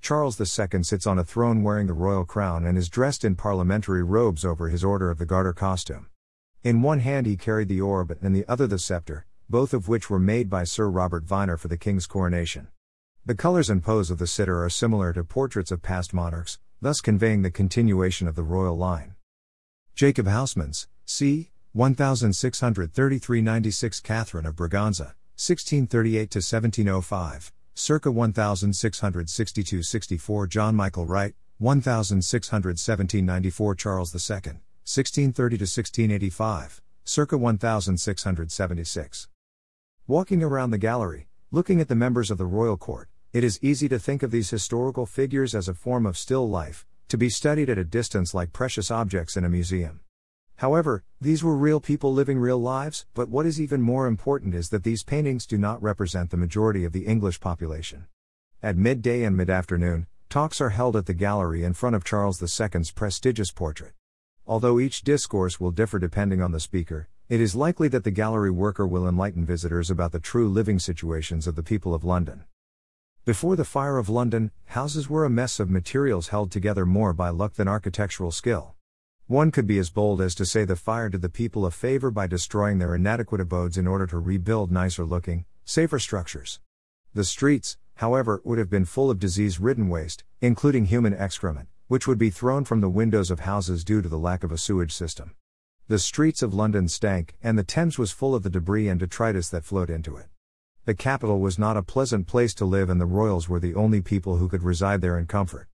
Charles 0.00 0.40
II 0.40 0.84
sits 0.84 1.04
on 1.04 1.18
a 1.18 1.24
throne 1.24 1.64
wearing 1.64 1.88
the 1.88 1.92
royal 1.92 2.24
crown 2.24 2.64
and 2.64 2.78
is 2.78 2.88
dressed 2.88 3.24
in 3.24 3.34
parliamentary 3.34 4.04
robes 4.04 4.44
over 4.44 4.68
his 4.68 4.84
Order 4.84 5.10
of 5.10 5.18
the 5.18 5.26
Garter 5.26 5.52
costume. 5.52 6.06
In 6.62 6.80
one 6.80 7.00
hand 7.00 7.26
he 7.26 7.36
carried 7.36 7.66
the 7.66 7.80
orb 7.80 8.12
and 8.12 8.22
in 8.22 8.32
the 8.32 8.44
other 8.46 8.68
the 8.68 8.78
scepter, 8.78 9.26
both 9.50 9.74
of 9.74 9.88
which 9.88 10.08
were 10.08 10.20
made 10.20 10.48
by 10.48 10.62
Sir 10.62 10.88
Robert 10.88 11.26
Vyner 11.26 11.58
for 11.58 11.66
the 11.66 11.76
king's 11.76 12.06
coronation. 12.06 12.68
The 13.26 13.34
colors 13.34 13.70
and 13.70 13.82
pose 13.82 14.12
of 14.12 14.18
the 14.18 14.28
sitter 14.28 14.62
are 14.62 14.70
similar 14.70 15.12
to 15.14 15.24
portraits 15.24 15.72
of 15.72 15.82
past 15.82 16.14
monarchs, 16.14 16.60
thus 16.80 17.00
conveying 17.00 17.42
the 17.42 17.50
continuation 17.50 18.28
of 18.28 18.36
the 18.36 18.44
royal 18.44 18.76
line. 18.76 19.16
Jacob 19.96 20.26
Huysmans, 20.26 20.86
c. 21.04 21.50
1633 21.76 23.40
96 23.40 23.98
Catherine 23.98 24.46
of 24.46 24.54
Braganza, 24.54 25.16
1638 25.34 26.32
1705, 26.36 27.52
circa 27.74 28.12
1662 28.12 29.82
64 29.82 30.46
John 30.46 30.76
Michael 30.76 31.04
Wright, 31.04 31.34
1617 31.58 33.26
94 33.26 33.74
Charles 33.74 34.14
II, 34.14 34.36
1630 34.84 35.56
to 35.58 35.64
1685, 35.64 36.80
circa 37.02 37.36
1676. 37.36 39.28
Walking 40.06 40.44
around 40.44 40.70
the 40.70 40.78
gallery, 40.78 41.26
looking 41.50 41.80
at 41.80 41.88
the 41.88 41.96
members 41.96 42.30
of 42.30 42.38
the 42.38 42.46
royal 42.46 42.76
court, 42.76 43.08
it 43.32 43.42
is 43.42 43.58
easy 43.60 43.88
to 43.88 43.98
think 43.98 44.22
of 44.22 44.30
these 44.30 44.50
historical 44.50 45.06
figures 45.06 45.56
as 45.56 45.66
a 45.66 45.74
form 45.74 46.06
of 46.06 46.16
still 46.16 46.48
life, 46.48 46.86
to 47.08 47.18
be 47.18 47.28
studied 47.28 47.68
at 47.68 47.78
a 47.78 47.84
distance 47.84 48.32
like 48.32 48.52
precious 48.52 48.92
objects 48.92 49.36
in 49.36 49.44
a 49.44 49.48
museum. 49.48 50.03
However, 50.56 51.02
these 51.20 51.42
were 51.42 51.56
real 51.56 51.80
people 51.80 52.12
living 52.12 52.38
real 52.38 52.58
lives, 52.58 53.06
but 53.14 53.28
what 53.28 53.46
is 53.46 53.60
even 53.60 53.82
more 53.82 54.06
important 54.06 54.54
is 54.54 54.68
that 54.70 54.84
these 54.84 55.02
paintings 55.02 55.46
do 55.46 55.58
not 55.58 55.82
represent 55.82 56.30
the 56.30 56.36
majority 56.36 56.84
of 56.84 56.92
the 56.92 57.06
English 57.06 57.40
population. 57.40 58.06
At 58.62 58.76
midday 58.76 59.24
and 59.24 59.36
mid 59.36 59.50
afternoon, 59.50 60.06
talks 60.28 60.60
are 60.60 60.70
held 60.70 60.96
at 60.96 61.06
the 61.06 61.14
gallery 61.14 61.64
in 61.64 61.74
front 61.74 61.96
of 61.96 62.04
Charles 62.04 62.40
II's 62.40 62.92
prestigious 62.92 63.50
portrait. 63.50 63.92
Although 64.46 64.78
each 64.78 65.02
discourse 65.02 65.58
will 65.58 65.70
differ 65.70 65.98
depending 65.98 66.42
on 66.42 66.52
the 66.52 66.60
speaker, 66.60 67.08
it 67.28 67.40
is 67.40 67.54
likely 67.54 67.88
that 67.88 68.04
the 68.04 68.10
gallery 68.10 68.50
worker 68.50 68.86
will 68.86 69.08
enlighten 69.08 69.44
visitors 69.44 69.90
about 69.90 70.12
the 70.12 70.20
true 70.20 70.48
living 70.48 70.78
situations 70.78 71.46
of 71.46 71.56
the 71.56 71.62
people 71.62 71.94
of 71.94 72.04
London. 72.04 72.44
Before 73.24 73.56
the 73.56 73.64
fire 73.64 73.96
of 73.96 74.10
London, 74.10 74.50
houses 74.66 75.08
were 75.08 75.24
a 75.24 75.30
mess 75.30 75.58
of 75.58 75.70
materials 75.70 76.28
held 76.28 76.50
together 76.50 76.84
more 76.84 77.14
by 77.14 77.30
luck 77.30 77.54
than 77.54 77.66
architectural 77.66 78.30
skill. 78.30 78.74
One 79.26 79.50
could 79.50 79.66
be 79.66 79.78
as 79.78 79.88
bold 79.88 80.20
as 80.20 80.34
to 80.34 80.44
say 80.44 80.66
the 80.66 80.76
fire 80.76 81.08
did 81.08 81.22
the 81.22 81.30
people 81.30 81.64
a 81.64 81.70
favor 81.70 82.10
by 82.10 82.26
destroying 82.26 82.76
their 82.76 82.94
inadequate 82.94 83.40
abodes 83.40 83.78
in 83.78 83.86
order 83.86 84.06
to 84.08 84.18
rebuild 84.18 84.70
nicer 84.70 85.06
looking, 85.06 85.46
safer 85.64 85.98
structures. 85.98 86.60
The 87.14 87.24
streets, 87.24 87.78
however, 87.94 88.42
would 88.44 88.58
have 88.58 88.68
been 88.68 88.84
full 88.84 89.10
of 89.10 89.18
disease 89.18 89.58
ridden 89.58 89.88
waste, 89.88 90.24
including 90.42 90.84
human 90.84 91.14
excrement, 91.14 91.68
which 91.88 92.06
would 92.06 92.18
be 92.18 92.28
thrown 92.28 92.66
from 92.66 92.82
the 92.82 92.90
windows 92.90 93.30
of 93.30 93.40
houses 93.40 93.82
due 93.82 94.02
to 94.02 94.10
the 94.10 94.18
lack 94.18 94.44
of 94.44 94.52
a 94.52 94.58
sewage 94.58 94.92
system. 94.92 95.34
The 95.88 95.98
streets 95.98 96.42
of 96.42 96.52
London 96.52 96.86
stank, 96.86 97.34
and 97.42 97.58
the 97.58 97.64
Thames 97.64 97.98
was 97.98 98.12
full 98.12 98.34
of 98.34 98.42
the 98.42 98.50
debris 98.50 98.88
and 98.88 99.00
detritus 99.00 99.48
that 99.48 99.64
flowed 99.64 99.88
into 99.88 100.18
it. 100.18 100.26
The 100.84 100.94
capital 100.94 101.40
was 101.40 101.58
not 101.58 101.78
a 101.78 101.82
pleasant 101.82 102.26
place 102.26 102.52
to 102.56 102.66
live, 102.66 102.90
and 102.90 103.00
the 103.00 103.06
royals 103.06 103.48
were 103.48 103.60
the 103.60 103.74
only 103.74 104.02
people 104.02 104.36
who 104.36 104.50
could 104.50 104.62
reside 104.62 105.00
there 105.00 105.18
in 105.18 105.24
comfort. 105.24 105.68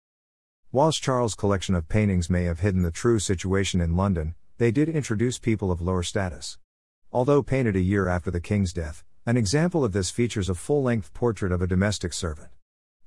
Whilst 0.73 1.03
Charles' 1.03 1.35
collection 1.35 1.75
of 1.75 1.89
paintings 1.89 2.29
may 2.29 2.45
have 2.45 2.61
hidden 2.61 2.81
the 2.81 2.91
true 2.91 3.19
situation 3.19 3.81
in 3.81 3.97
London, 3.97 4.35
they 4.57 4.71
did 4.71 4.87
introduce 4.87 5.37
people 5.37 5.69
of 5.69 5.81
lower 5.81 6.01
status. 6.01 6.59
Although 7.11 7.43
painted 7.43 7.75
a 7.75 7.81
year 7.81 8.07
after 8.07 8.31
the 8.31 8.39
king's 8.39 8.71
death, 8.71 9.03
an 9.25 9.35
example 9.35 9.83
of 9.83 9.91
this 9.91 10.11
features 10.11 10.47
a 10.47 10.55
full 10.55 10.81
length 10.81 11.13
portrait 11.13 11.51
of 11.51 11.61
a 11.61 11.67
domestic 11.67 12.13
servant. 12.13 12.51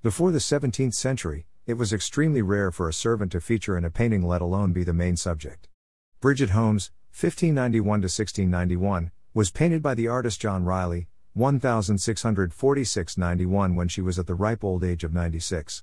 Before 0.03 0.31
the 0.31 0.41
17th 0.41 0.93
century, 0.93 1.47
it 1.65 1.79
was 1.79 1.91
extremely 1.91 2.43
rare 2.43 2.71
for 2.71 2.87
a 2.87 2.93
servant 2.93 3.33
to 3.33 3.41
feature 3.41 3.79
in 3.79 3.85
a 3.87 3.91
painting, 3.91 4.27
let 4.27 4.43
alone 4.43 4.75
be 4.75 4.85
the 4.85 4.93
main 4.93 5.17
subject. 5.17 5.69
Bridget 6.21 6.51
Holmes, 6.51 6.91
1591 7.19 7.83
to 7.83 8.05
1691, 8.05 9.11
was 9.33 9.51
painted 9.51 9.83
by 9.83 9.95
the 9.95 10.07
artist 10.07 10.39
John 10.39 10.67
Riley, 10.67 11.09
1646 11.33 13.17
91 13.17 13.75
when 13.75 13.89
she 13.89 14.03
was 14.03 14.19
at 14.19 14.27
the 14.27 14.35
ripe 14.35 14.63
old 14.63 14.85
age 14.85 15.03
of 15.03 15.15
96. 15.15 15.83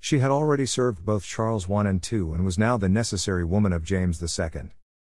She 0.00 0.18
had 0.18 0.30
already 0.30 0.64
served 0.64 1.04
both 1.04 1.24
Charles 1.24 1.70
I 1.70 1.88
and 1.88 2.12
II 2.12 2.32
and 2.32 2.44
was 2.44 2.58
now 2.58 2.78
the 2.78 2.88
necessary 2.88 3.44
woman 3.44 3.72
of 3.72 3.84
James 3.84 4.20
II. 4.22 4.70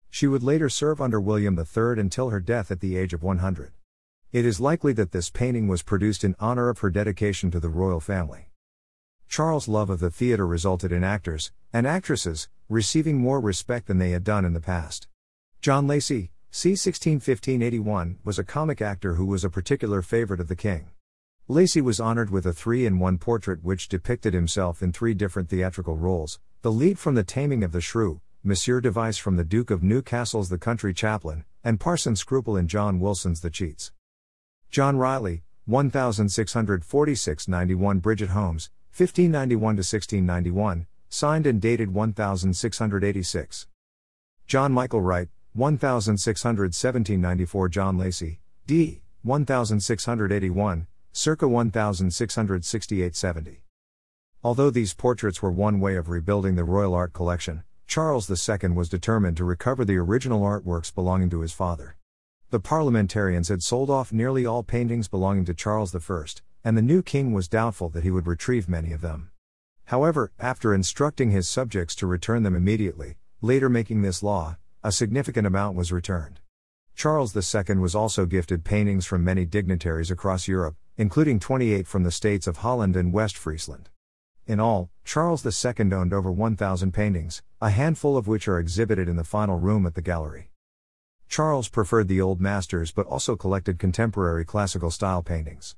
She 0.10 0.28
would 0.28 0.44
later 0.44 0.70
serve 0.70 1.00
under 1.00 1.22
William 1.22 1.58
III 1.58 2.00
until 2.00 2.32
her 2.32 2.40
death 2.40 2.72
at 2.72 2.80
the 2.82 2.98
age 2.98 3.14
of 3.14 3.24
100. 3.24 3.72
It 4.32 4.46
is 4.46 4.60
likely 4.60 4.92
that 4.94 5.12
this 5.12 5.30
painting 5.30 5.68
was 5.68 5.84
produced 5.84 6.24
in 6.24 6.36
honor 6.40 6.68
of 6.70 6.80
her 6.80 6.90
dedication 6.90 7.52
to 7.52 7.60
the 7.60 7.70
royal 7.70 8.00
family. 8.00 8.50
Charles' 9.30 9.68
love 9.68 9.90
of 9.90 10.00
the 10.00 10.10
theater 10.10 10.48
resulted 10.48 10.92
in 10.92 11.04
actors, 11.04 11.52
and 11.72 11.88
actresses, 11.88 12.50
receiving 12.68 13.18
more 13.18 13.40
respect 13.40 13.88
than 13.88 13.98
they 13.98 14.10
had 14.10 14.24
done 14.24 14.46
in 14.46 14.54
the 14.54 14.60
past. 14.60 15.08
John 15.62 15.88
Lacy, 15.88 16.32
c. 16.50 16.74
1615-81, 16.74 18.18
was 18.24 18.40
a 18.40 18.44
comic 18.44 18.82
actor 18.82 19.14
who 19.14 19.26
was 19.26 19.44
a 19.44 19.50
particular 19.50 20.02
favorite 20.02 20.40
of 20.40 20.48
the 20.48 20.56
king. 20.56 20.92
Lacy 21.48 21.82
was 21.82 22.00
honored 22.00 22.30
with 22.30 22.46
a 22.46 22.54
three 22.54 22.86
in 22.86 23.00
one 23.00 23.18
portrait 23.18 23.64
which 23.64 23.90
depicted 23.90 24.34
himself 24.34 24.82
in 24.82 24.94
three 24.94 25.14
different 25.14 25.50
theatrical 25.50 25.98
roles 25.98 26.40
the 26.62 26.72
lead 26.72 27.00
from 27.00 27.16
The 27.16 27.24
Taming 27.24 27.64
of 27.64 27.72
the 27.72 27.82
Shrew, 27.82 28.22
Monsieur 28.44 28.80
Device 28.80 29.18
from 29.18 29.36
The 29.36 29.44
Duke 29.44 29.72
of 29.72 29.82
Newcastle's 29.82 30.50
The 30.50 30.60
Country 30.60 30.94
Captain, 30.94 31.44
and 31.64 31.80
Parson 31.80 32.16
Scruple 32.16 32.56
in 32.56 32.68
John 32.68 33.00
Wilson's 33.00 33.42
The 33.42 33.50
Cheats. 33.50 33.92
John 34.70 34.96
Riley, 34.96 35.42
1646 35.66 37.48
91 37.48 38.00
Bridget 38.00 38.30
Holmes, 38.30 38.70
1591 38.96 39.78
1691, 39.78 40.86
signed 41.10 41.48
and 41.48 41.60
dated 41.60 41.92
1686. 41.94 43.68
John 44.46 44.72
Michael 44.72 45.02
Wright, 45.02 45.30
1617 45.54 47.20
94 47.20 47.70
John 47.70 47.98
Lacy, 47.98 48.40
d. 48.68 49.02
1681, 49.24 50.88
circa 51.14 51.48
1668 51.48 53.16
70. 53.16 53.64
Although 54.44 54.70
these 54.70 54.94
portraits 54.94 55.42
were 55.42 55.52
one 55.52 55.80
way 55.80 55.96
of 55.96 56.10
rebuilding 56.10 56.56
the 56.56 56.64
royal 56.64 56.94
art 56.94 57.12
collection, 57.14 57.64
Charles 57.86 58.30
II 58.30 58.70
was 58.70 58.88
determined 58.88 59.36
to 59.38 59.44
recover 59.44 59.84
the 59.84 59.98
original 59.98 60.42
artworks 60.42 60.94
belonging 60.94 61.30
to 61.30 61.42
his 61.42 61.52
father. 61.52 61.98
The 62.50 62.60
parliamentarians 62.62 63.50
had 63.50 63.62
sold 63.62 63.90
off 63.90 64.14
nearly 64.14 64.46
all 64.46 64.64
paintings 64.64 65.08
belonging 65.10 65.46
to 65.46 65.54
Charles 65.54 65.94
I, 65.94 66.24
and 66.64 66.78
the 66.78 66.82
new 66.82 67.02
king 67.02 67.34
was 67.34 67.48
doubtful 67.50 67.90
that 67.90 68.04
he 68.04 68.12
would 68.12 68.28
retrieve 68.28 68.70
many 68.70 68.94
of 68.94 69.02
them. 69.02 69.32
However, 69.86 70.32
after 70.40 70.74
instructing 70.74 71.32
his 71.32 71.50
subjects 71.50 71.96
to 71.96 72.08
return 72.08 72.44
them 72.44 72.56
immediately, 72.56 73.18
later 73.42 73.70
making 73.70 74.02
this 74.02 74.24
law, 74.24 74.58
a 74.84 74.92
significant 74.92 75.46
amount 75.46 75.76
was 75.76 75.92
returned. 75.92 76.40
Charles 76.96 77.36
II 77.36 77.78
was 77.78 77.96
also 77.96 78.26
gifted 78.26 78.64
paintings 78.64 79.06
from 79.06 79.24
many 79.24 79.46
dignitaries 79.46 80.12
across 80.12 80.48
Europe, 80.48 80.76
including 81.02 81.40
28 81.40 81.88
from 81.88 82.04
the 82.04 82.12
states 82.12 82.46
of 82.46 82.58
Holland 82.58 82.96
and 82.96 83.12
West 83.12 83.36
Friesland. 83.36 83.90
In 84.46 84.60
all, 84.60 84.92
Charles 85.04 85.44
II 85.44 85.92
owned 85.94 86.14
over 86.14 86.32
1,000 86.32 86.92
paintings, 86.92 87.42
a 87.60 87.72
handful 87.72 88.18
of 88.18 88.28
which 88.28 88.48
are 88.48 88.60
exhibited 88.60 89.10
in 89.10 89.16
the 89.16 89.24
final 89.24 89.58
room 89.58 89.88
at 89.88 89.96
the 89.96 90.04
gallery. 90.04 90.52
Charles 91.28 91.70
preferred 91.70 92.08
the 92.08 92.22
old 92.22 92.40
masters 92.40 92.92
but 92.92 93.08
also 93.08 93.36
collected 93.36 93.80
contemporary 93.80 94.46
classical 94.46 94.92
style 94.92 95.24
paintings. 95.24 95.76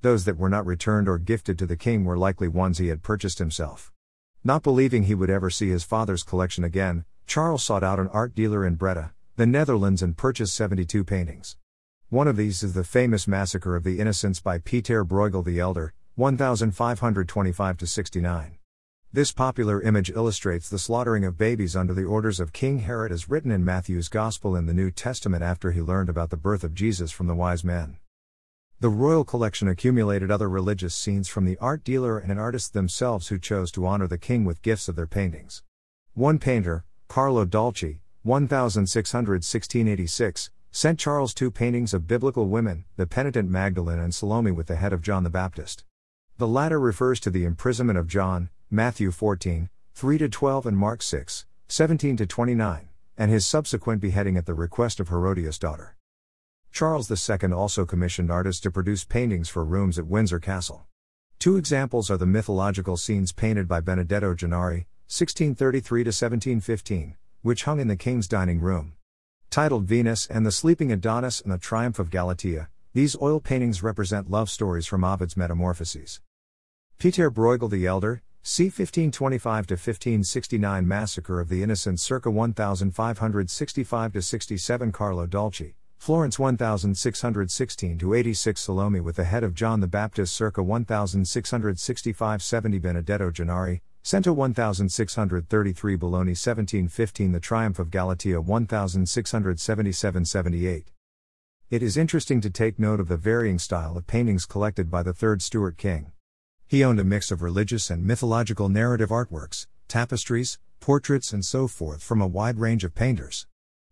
Those 0.00 0.24
that 0.24 0.38
were 0.38 0.48
not 0.48 0.66
returned 0.66 1.08
or 1.08 1.18
gifted 1.18 1.56
to 1.60 1.66
the 1.66 1.76
king 1.76 2.04
were 2.04 2.18
likely 2.18 2.48
ones 2.48 2.78
he 2.78 2.88
had 2.88 3.04
purchased 3.04 3.38
himself. 3.38 3.92
Not 4.42 4.64
believing 4.64 5.04
he 5.04 5.14
would 5.14 5.30
ever 5.30 5.50
see 5.50 5.68
his 5.68 5.84
father's 5.84 6.24
collection 6.24 6.64
again, 6.64 7.04
Charles 7.28 7.62
sought 7.62 7.84
out 7.84 8.00
an 8.00 8.08
art 8.08 8.34
dealer 8.34 8.66
in 8.66 8.74
Breda, 8.74 9.12
the 9.36 9.46
Netherlands, 9.46 10.02
and 10.02 10.16
purchased 10.16 10.56
72 10.56 11.04
paintings. 11.04 11.56
One 12.14 12.28
of 12.28 12.36
these 12.36 12.62
is 12.62 12.74
the 12.74 12.84
famous 12.84 13.26
Massacre 13.26 13.74
of 13.74 13.82
the 13.82 13.98
Innocents 13.98 14.38
by 14.38 14.58
Peter 14.58 15.04
Bruegel 15.04 15.44
the 15.44 15.58
Elder, 15.58 15.92
1525 16.14 17.88
69. 17.88 18.58
This 19.12 19.32
popular 19.32 19.82
image 19.82 20.10
illustrates 20.10 20.68
the 20.68 20.78
slaughtering 20.78 21.24
of 21.24 21.36
babies 21.36 21.74
under 21.74 21.92
the 21.92 22.04
orders 22.04 22.38
of 22.38 22.52
King 22.52 22.78
Herod 22.78 23.10
as 23.10 23.28
written 23.28 23.50
in 23.50 23.64
Matthew's 23.64 24.08
Gospel 24.08 24.54
in 24.54 24.66
the 24.66 24.72
New 24.72 24.92
Testament 24.92 25.42
after 25.42 25.72
he 25.72 25.80
learned 25.80 26.08
about 26.08 26.30
the 26.30 26.36
birth 26.36 26.62
of 26.62 26.72
Jesus 26.72 27.10
from 27.10 27.26
the 27.26 27.34
wise 27.34 27.64
men. 27.64 27.96
The 28.78 28.90
royal 28.90 29.24
collection 29.24 29.66
accumulated 29.66 30.30
other 30.30 30.48
religious 30.48 30.94
scenes 30.94 31.26
from 31.26 31.44
the 31.44 31.58
art 31.58 31.82
dealer 31.82 32.20
and 32.20 32.38
artists 32.38 32.68
themselves 32.70 33.26
who 33.26 33.40
chose 33.40 33.72
to 33.72 33.86
honor 33.86 34.06
the 34.06 34.18
king 34.18 34.44
with 34.44 34.62
gifts 34.62 34.86
of 34.86 34.94
their 34.94 35.08
paintings. 35.08 35.64
One 36.12 36.38
painter, 36.38 36.84
Carlo 37.08 37.44
Dolci, 37.44 38.02
1616 38.22 39.88
sent 40.76 40.98
Charles 40.98 41.32
two 41.32 41.52
paintings 41.52 41.94
of 41.94 42.08
biblical 42.08 42.48
women, 42.48 42.84
the 42.96 43.06
penitent 43.06 43.48
Magdalene 43.48 44.00
and 44.00 44.12
Salome 44.12 44.50
with 44.50 44.66
the 44.66 44.74
head 44.74 44.92
of 44.92 45.02
John 45.02 45.22
the 45.22 45.30
Baptist. 45.30 45.84
The 46.38 46.48
latter 46.48 46.80
refers 46.80 47.20
to 47.20 47.30
the 47.30 47.44
imprisonment 47.44 47.96
of 47.96 48.08
John, 48.08 48.50
Matthew 48.72 49.12
14, 49.12 49.70
3 49.94 50.18
12 50.18 50.66
and 50.66 50.76
Mark 50.76 51.00
6, 51.00 51.46
17 51.68 52.16
29, 52.16 52.88
and 53.16 53.30
his 53.30 53.46
subsequent 53.46 54.00
beheading 54.00 54.36
at 54.36 54.46
the 54.46 54.52
request 54.54 54.98
of 54.98 55.10
Herodias' 55.10 55.60
daughter. 55.60 55.94
Charles 56.72 57.08
II 57.08 57.52
also 57.52 57.86
commissioned 57.86 58.32
artists 58.32 58.60
to 58.62 58.72
produce 58.72 59.04
paintings 59.04 59.48
for 59.48 59.64
rooms 59.64 59.96
at 59.96 60.08
Windsor 60.08 60.40
Castle. 60.40 60.86
Two 61.38 61.56
examples 61.56 62.10
are 62.10 62.16
the 62.16 62.26
mythological 62.26 62.96
scenes 62.96 63.30
painted 63.30 63.68
by 63.68 63.78
Benedetto 63.78 64.34
Gennari, 64.34 64.86
1633 65.06 66.00
1715, 66.00 67.14
which 67.42 67.62
hung 67.62 67.78
in 67.78 67.86
the 67.86 67.94
king's 67.94 68.26
dining 68.26 68.58
room. 68.58 68.94
Titled 69.54 69.84
Venus 69.84 70.26
and 70.26 70.44
the 70.44 70.50
Sleeping 70.50 70.90
Adonis 70.90 71.40
and 71.40 71.52
the 71.52 71.58
Triumph 71.58 72.00
of 72.00 72.10
Galatea, 72.10 72.66
these 72.92 73.16
oil 73.22 73.38
paintings 73.38 73.84
represent 73.84 74.28
love 74.28 74.50
stories 74.50 74.84
from 74.84 75.04
Ovid's 75.04 75.36
Metamorphoses. 75.36 76.20
Peter 76.98 77.30
Bruegel 77.30 77.70
the 77.70 77.86
Elder, 77.86 78.20
c. 78.42 78.64
1525 78.64 79.70
1569 79.70 80.88
Massacre 80.88 81.38
of 81.38 81.48
the 81.48 81.62
Innocents 81.62 82.02
circa 82.02 82.32
1565 82.32 84.24
67 84.24 84.90
Carlo 84.90 85.24
Dolci, 85.24 85.74
Florence 85.98 86.36
1616 86.36 88.12
86 88.12 88.60
Salome 88.60 88.98
with 88.98 89.14
the 89.14 89.22
head 89.22 89.44
of 89.44 89.54
John 89.54 89.78
the 89.78 89.86
Baptist 89.86 90.34
circa 90.34 90.64
1665 90.64 92.42
70 92.42 92.78
Benedetto 92.80 93.30
Gennari, 93.30 93.82
Cento 94.06 94.34
1633 94.34 95.96
Bologna 95.96 96.32
1715 96.32 97.32
The 97.32 97.40
Triumph 97.40 97.78
of 97.78 97.90
Galatea 97.90 98.38
1677 98.38 100.24
78. 100.26 100.90
It 101.70 101.82
is 101.82 101.96
interesting 101.96 102.42
to 102.42 102.50
take 102.50 102.78
note 102.78 103.00
of 103.00 103.08
the 103.08 103.16
varying 103.16 103.58
style 103.58 103.96
of 103.96 104.06
paintings 104.06 104.44
collected 104.44 104.90
by 104.90 105.02
the 105.02 105.14
third 105.14 105.40
Stuart 105.40 105.78
king. 105.78 106.12
He 106.66 106.84
owned 106.84 107.00
a 107.00 107.04
mix 107.04 107.30
of 107.30 107.40
religious 107.40 107.88
and 107.88 108.04
mythological 108.04 108.68
narrative 108.68 109.08
artworks, 109.08 109.66
tapestries, 109.88 110.58
portraits, 110.80 111.32
and 111.32 111.42
so 111.42 111.66
forth 111.66 112.02
from 112.02 112.20
a 112.20 112.26
wide 112.26 112.58
range 112.58 112.84
of 112.84 112.94
painters. 112.94 113.46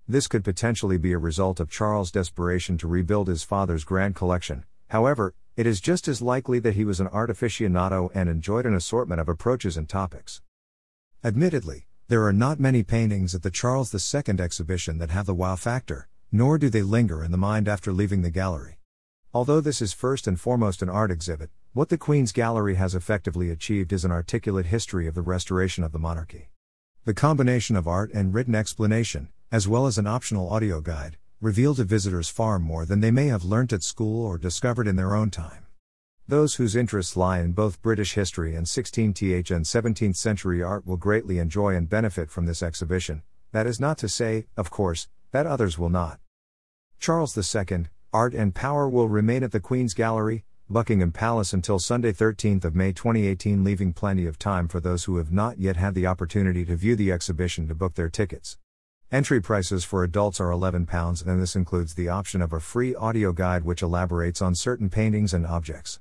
This 0.07 0.29
could 0.29 0.45
potentially 0.45 0.99
be 0.99 1.15
a 1.15 1.19
result 1.19 1.59
of 1.59 1.71
Charles' 1.71 2.11
desperation 2.11 2.77
to 2.77 2.87
rebuild 2.87 3.29
his 3.29 3.45
father's 3.45 3.85
grand 3.85 4.15
collection, 4.15 4.67
however, 4.93 5.35
it 5.57 5.67
is 5.67 5.81
just 5.81 6.07
as 6.07 6.21
likely 6.21 6.59
that 6.59 6.75
he 6.75 6.85
was 6.85 7.01
an 7.01 7.07
art 7.07 7.31
aficionado 7.31 8.11
and 8.15 8.29
enjoyed 8.29 8.67
an 8.67 8.75
assortment 8.75 9.23
of 9.23 9.29
approaches 9.29 9.79
and 9.79 9.89
topics. 9.89 10.43
Admittedly, 11.25 11.87
there 12.09 12.25
are 12.27 12.33
not 12.33 12.61
many 12.61 12.83
paintings 12.83 13.35
at 13.35 13.43
the 13.43 13.51
Charles 13.51 13.95
II 13.95 14.39
exhibition 14.39 14.99
that 14.99 15.11
have 15.11 15.25
the 15.25 15.35
wow 15.35 15.57
factor, 15.57 16.09
nor 16.31 16.59
do 16.59 16.69
they 16.69 16.83
linger 16.83 17.25
in 17.25 17.31
the 17.31 17.39
mind 17.39 17.69
after 17.69 17.91
leaving 17.91 18.21
the 18.21 18.31
gallery. 18.31 18.77
Although 19.33 19.63
this 19.63 19.81
is 19.81 19.95
first 19.95 20.27
and 20.27 20.39
foremost 20.39 20.83
an 20.83 20.91
art 20.91 21.11
exhibit, 21.11 21.49
what 21.73 21.89
the 21.89 21.97
Queen's 21.97 22.33
Gallery 22.33 22.75
has 22.75 22.95
effectively 22.95 23.49
achieved 23.49 23.95
is 23.95 24.05
an 24.05 24.13
articulate 24.13 24.67
history 24.67 25.07
of 25.07 25.15
the 25.15 25.23
restoration 25.23 25.83
of 25.85 25.93
the 25.93 25.99
monarchy. 25.99 26.51
The 27.07 27.15
combination 27.15 27.77
of 27.77 27.89
art 27.89 28.11
and 28.13 28.35
written 28.35 28.55
explanation, 28.55 29.31
as 29.51 29.67
well 29.67 29.87
as 29.87 29.97
an 29.97 30.07
optional 30.07 30.51
audio 30.51 30.83
guide, 30.83 31.17
reveal 31.43 31.75
to 31.75 31.83
visitors 31.83 32.29
far 32.29 32.61
more 32.61 32.87
than 32.87 33.01
they 33.01 33.11
may 33.11 33.27
have 33.27 33.43
learnt 33.43 33.73
at 33.73 33.83
school 33.83 34.25
or 34.25 34.39
discovered 34.39 34.87
in 34.87 34.95
their 34.95 35.17
own 35.17 35.29
time. 35.29 35.67
Those 36.29 36.55
whose 36.55 36.77
interests 36.77 37.17
lie 37.17 37.41
in 37.41 37.51
both 37.51 37.83
British 37.83 38.15
history 38.15 38.55
and 38.55 38.65
16th 38.65 39.51
and 39.51 39.65
17th 39.65 40.15
century 40.15 40.63
art 40.63 40.87
will 40.87 40.97
greatly 40.97 41.41
enjoy 41.41 41.75
and 41.75 41.91
benefit 41.91 42.31
from 42.31 42.47
this 42.47 42.63
exhibition, 42.63 43.23
that 43.51 43.67
is 43.67 43.81
not 43.81 43.99
to 43.99 44.09
say, 44.09 44.47
of 44.57 44.71
course, 44.71 45.09
that 45.33 45.45
others 45.45 45.77
will 45.77 45.89
not. 45.89 46.21
Charles 47.01 47.37
II, 47.37 47.87
Art 48.13 48.35
and 48.35 48.55
Power 48.55 48.89
will 48.89 49.09
remain 49.09 49.43
at 49.43 49.51
the 49.51 49.59
Queen's 49.59 49.95
Gallery, 49.95 50.45
Buckingham 50.71 51.11
Palace 51.11 51.53
until 51.53 51.81
Sunday 51.81 52.13
13th 52.13 52.65
of 52.65 52.77
May 52.77 52.93
2018 52.93 53.65
leaving 53.65 53.93
plenty 53.93 54.27
of 54.27 54.39
time 54.39 54.69
for 54.69 54.79
those 54.79 55.05
who 55.05 55.17
have 55.17 55.33
not 55.33 55.59
yet 55.59 55.75
had 55.75 55.97
the 55.97 56.07
opportunity 56.07 56.65
to 56.67 56.77
view 56.77 56.95
the 56.95 57.11
exhibition 57.11 57.67
to 57.67 57.75
book 57.75 57.95
their 57.95 58.09
tickets. 58.09 58.59
Entry 59.13 59.43
prices 59.43 59.85
for 59.85 60.05
adults 60.05 60.41
are 60.41 60.49
£11 60.49 61.27
and 61.27 61.43
this 61.43 61.55
includes 61.55 61.93
the 61.93 62.09
option 62.09 62.41
of 62.41 62.55
a 62.55 62.61
free 62.61 62.95
audio 62.95 63.31
guide 63.31 63.63
which 63.63 63.83
elaborates 63.83 64.41
on 64.41 64.55
certain 64.55 64.89
paintings 64.89 65.35
and 65.35 65.47
objects. 65.47 65.99